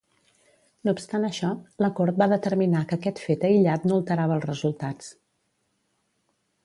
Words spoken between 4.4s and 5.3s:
resultats.